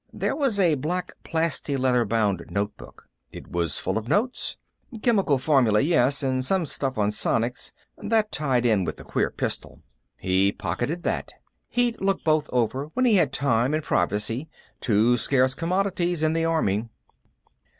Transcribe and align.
There 0.11 0.35
was 0.35 0.59
a 0.59 0.73
black 0.73 1.13
plastileather 1.23 2.05
bound 2.09 2.43
notebook. 2.49 3.07
It 3.29 3.51
was 3.51 3.77
full 3.77 3.99
of 3.99 4.07
notes. 4.07 4.57
Chemical 5.03 5.37
formulae, 5.37 5.83
yes, 5.83 6.23
and 6.23 6.43
some 6.43 6.65
stuff 6.65 6.97
on 6.97 7.11
sonics; 7.11 7.71
that 7.99 8.31
tied 8.31 8.65
in 8.65 8.83
with 8.83 8.97
the 8.97 9.03
queer 9.03 9.29
pistol. 9.29 9.83
He 10.17 10.51
pocketed 10.51 11.03
that. 11.03 11.33
He'd 11.69 12.01
look 12.01 12.23
both 12.23 12.49
over, 12.51 12.87
when 12.95 13.05
he 13.05 13.17
had 13.17 13.31
time 13.31 13.75
and 13.75 13.83
privacy, 13.83 14.49
two 14.79 15.17
scarce 15.17 15.53
commodities 15.53 16.23
in 16.23 16.33
the 16.33 16.45
Army.... 16.45 16.89